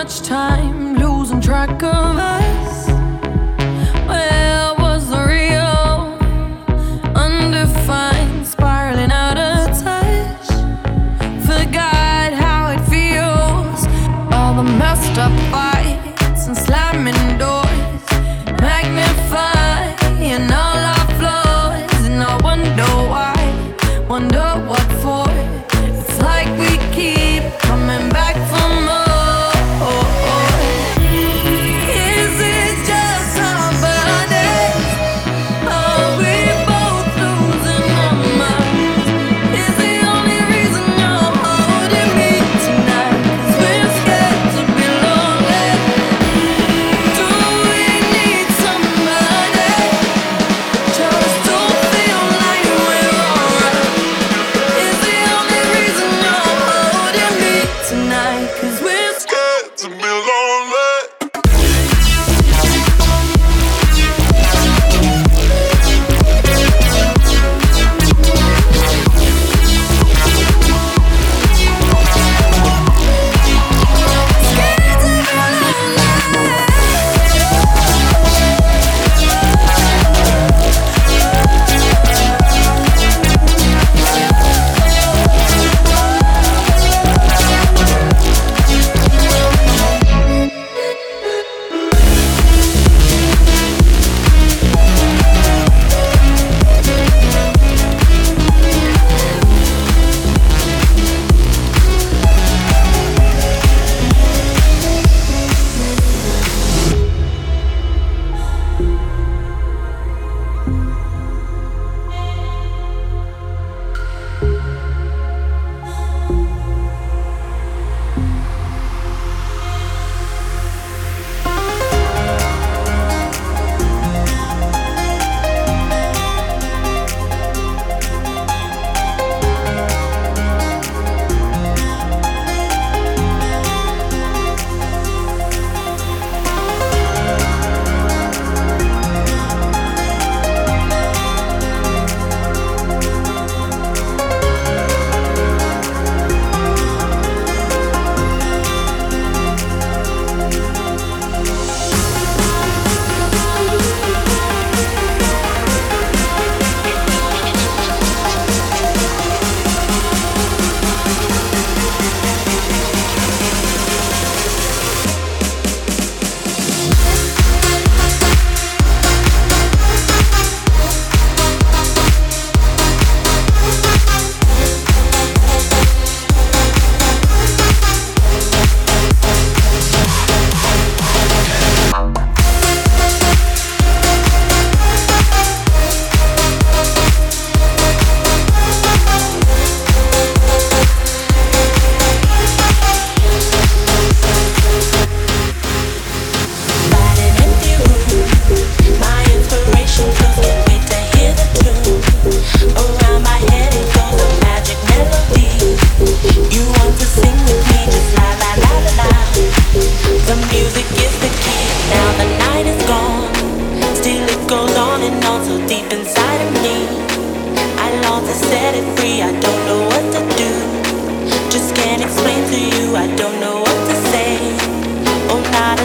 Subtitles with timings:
[0.00, 2.47] Everybody track of la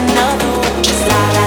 [0.02, 0.60] la
[1.08, 1.43] la la.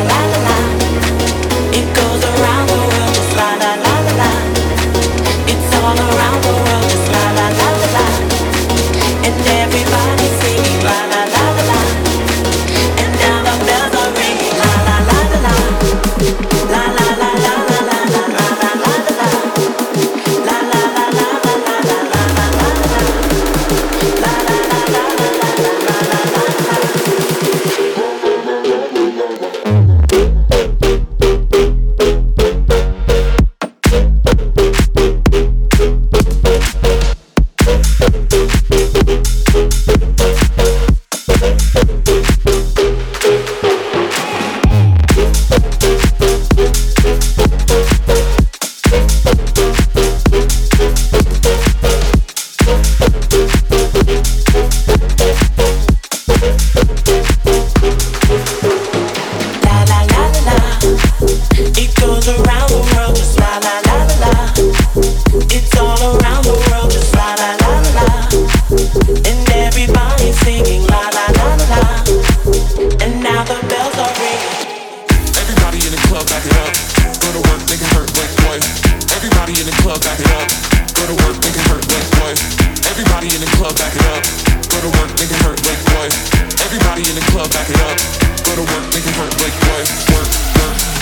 [88.98, 90.28] Make it work, like work, work,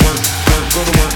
[0.03, 0.19] work,
[0.51, 1.15] work, go to work.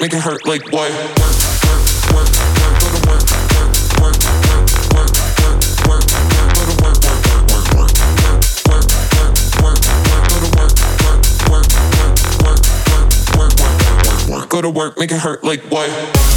[0.00, 0.90] make it hurt like what?
[14.48, 16.27] Go to work, make it hurt like what?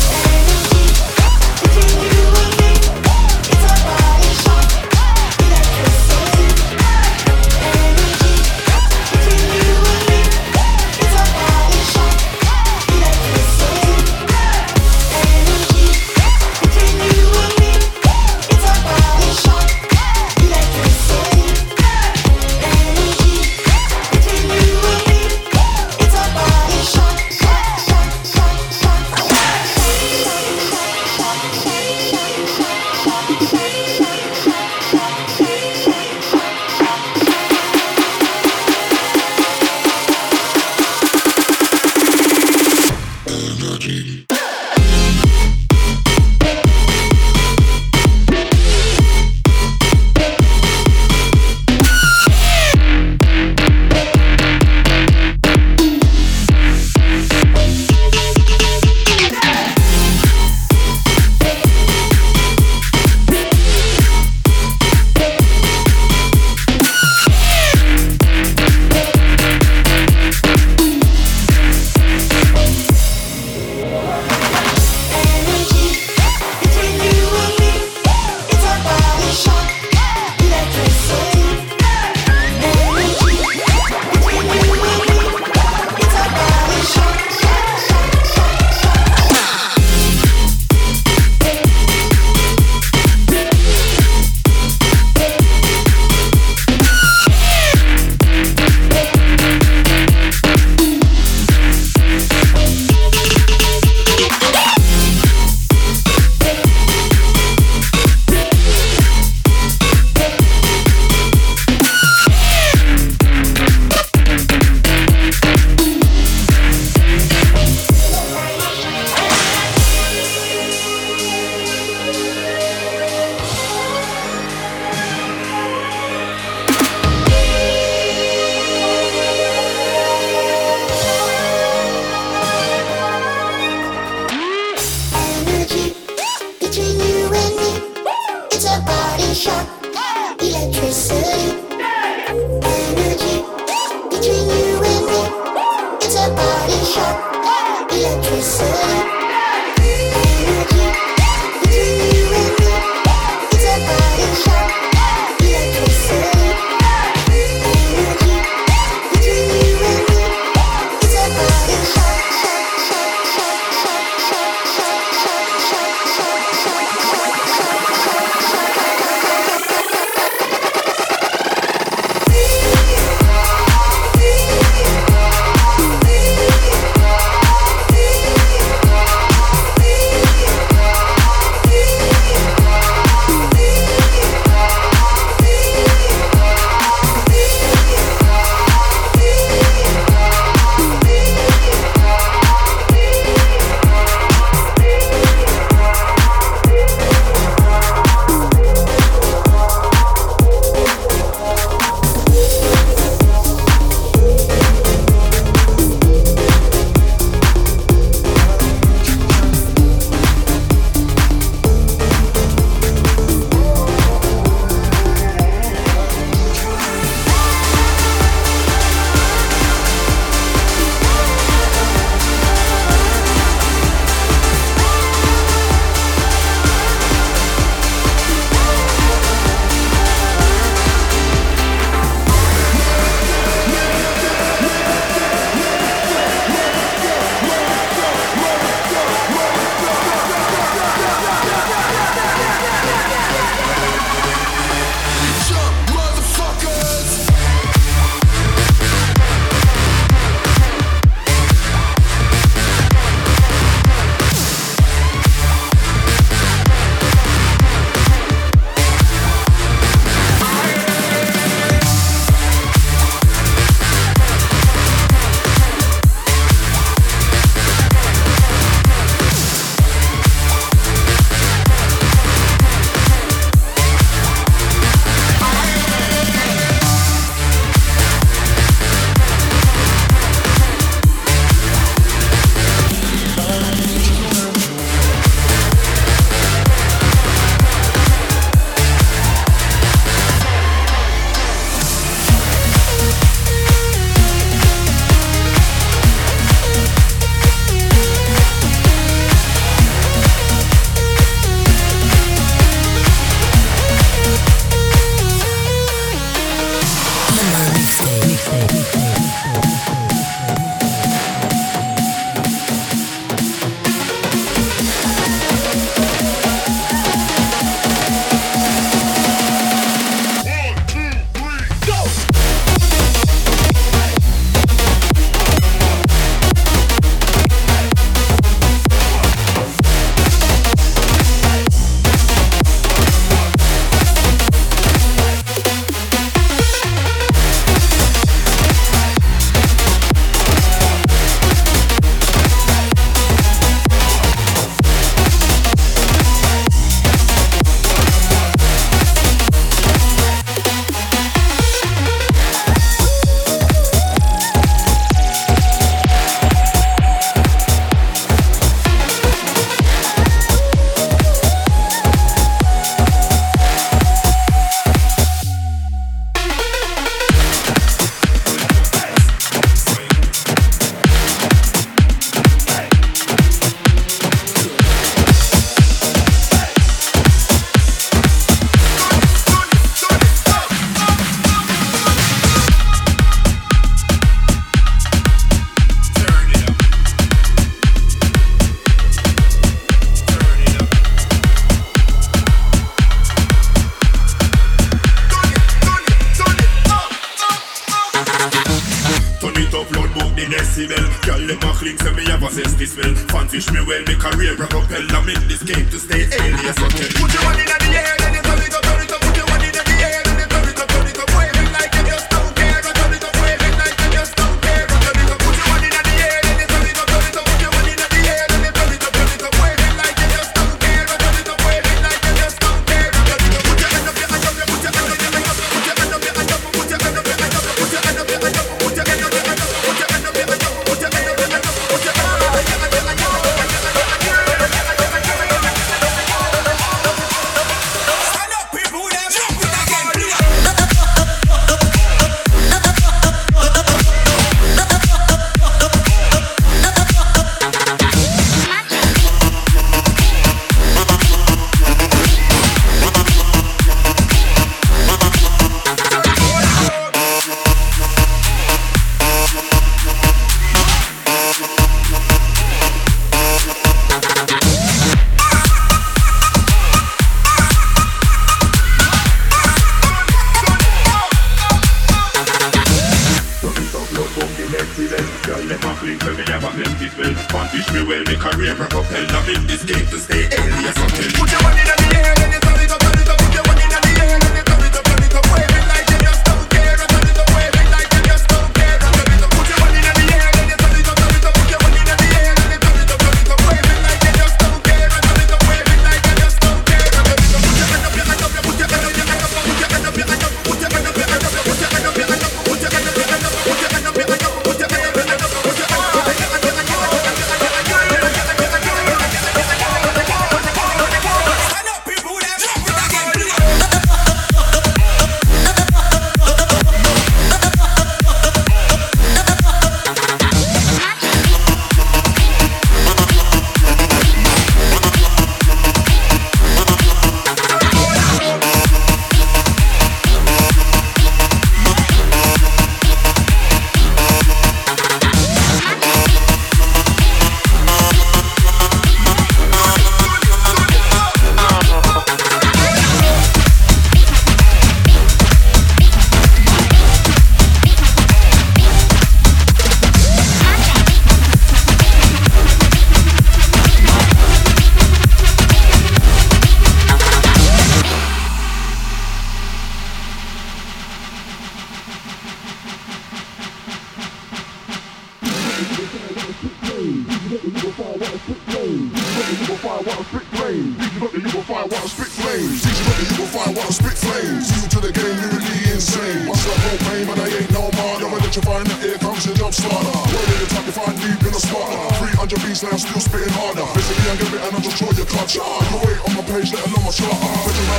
[406.59, 406.91] you suck.
[406.91, 408.20] Put your hand in the air,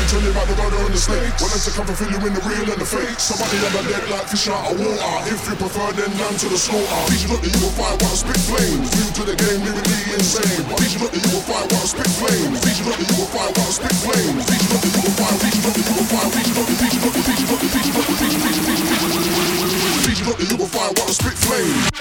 [0.02, 1.32] man turning about the rudder and the snake.
[1.38, 3.18] Well, I to come for you in the real and the fake.
[3.18, 5.14] Somebody on my deck like fish out of water.
[5.30, 7.02] If you prefer, then land to the slaughter.
[7.10, 8.88] Teach you look that you will fight while I spit flames.
[8.90, 10.62] New to the game, lyrically insane.
[10.78, 12.58] Teach you look that you will fight while I spit flames.
[12.62, 14.42] Teach you look that you will fight while I spit flames.
[14.42, 15.38] Teach you look that you will fight.
[15.42, 16.30] Teach you look that you will fight.
[16.32, 17.62] Teach you look that you will fight.
[17.62, 18.42] Teach you look that you will fight.
[20.02, 21.91] Teach you look that you will fight while I spit flames.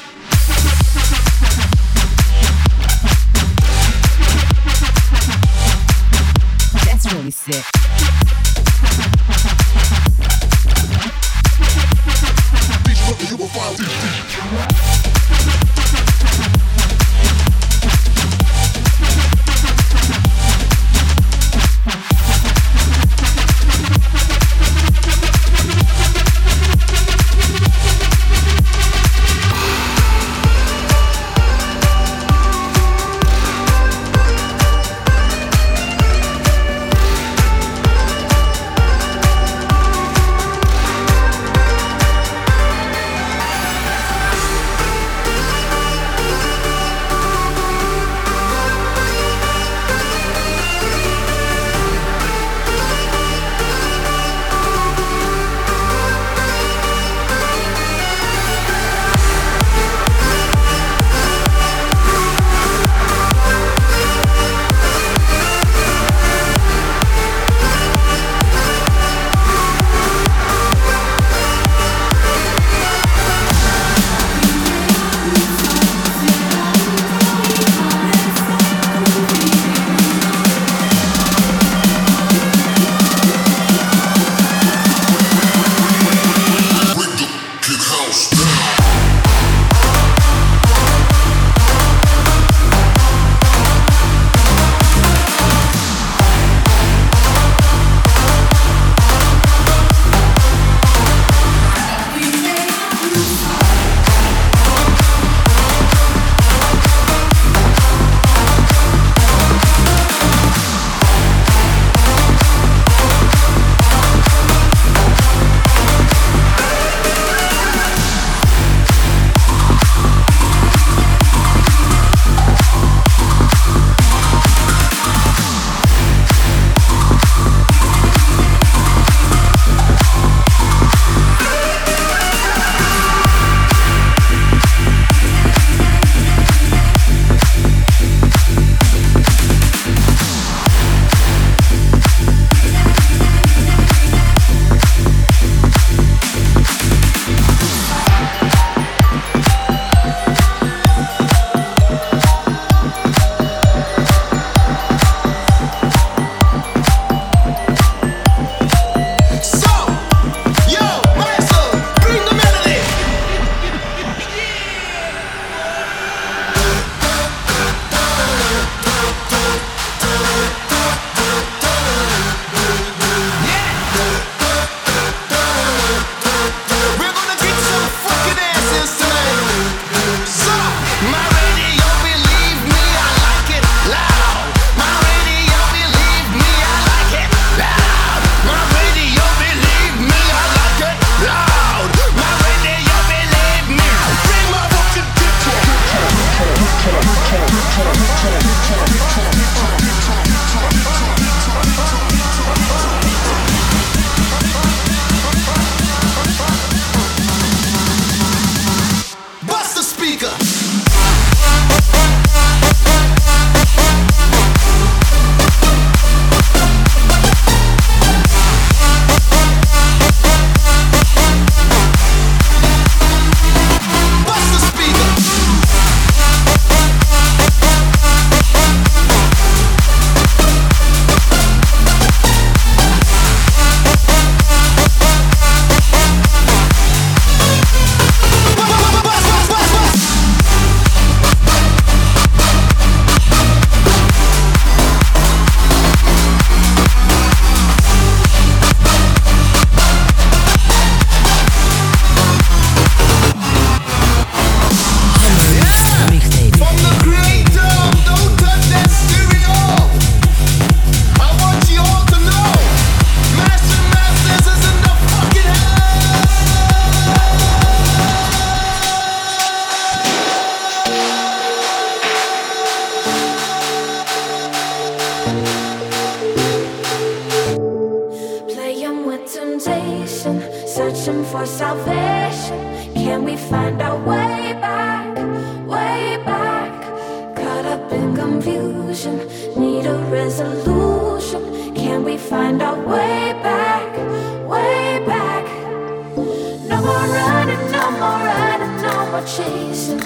[299.25, 299.99] chasing.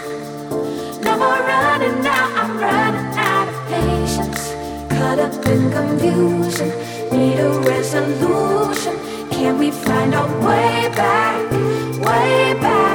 [1.02, 4.52] No more running now, I'm running out of patience.
[4.90, 6.70] Caught up in confusion,
[7.12, 8.96] need a resolution.
[9.30, 11.52] Can we find our way back,
[12.00, 12.95] way back?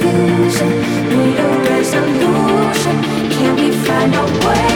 [0.00, 0.70] illusion.
[1.08, 2.96] Need a resolution.
[3.30, 4.71] Can we find a way?